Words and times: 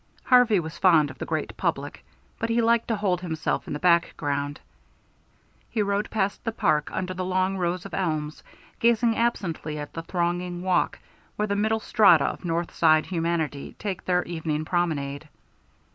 Harvey 0.23 0.59
was 0.59 0.79
fond 0.79 1.11
of 1.11 1.19
the 1.19 1.27
great 1.27 1.55
public, 1.57 2.03
but 2.39 2.49
he 2.49 2.59
liked 2.59 2.87
to 2.87 2.95
hold 2.95 3.21
himself 3.21 3.67
in 3.67 3.73
the 3.73 3.77
background. 3.77 4.59
He 5.69 5.83
rode 5.83 6.09
past 6.09 6.43
the 6.43 6.51
Park 6.51 6.89
under 6.91 7.13
the 7.13 7.23
long 7.23 7.55
row 7.55 7.73
of 7.73 7.93
elms, 7.93 8.41
gazing 8.79 9.15
absently 9.15 9.77
at 9.77 9.93
the 9.93 10.01
thronging 10.01 10.63
walk 10.63 10.97
where 11.35 11.47
the 11.47 11.55
middle 11.55 11.79
strata 11.79 12.25
of 12.25 12.43
North 12.43 12.73
Side 12.73 13.05
humanity 13.05 13.75
take 13.77 14.05
their 14.05 14.25
evening 14.25 14.65
promenade. 14.65 15.29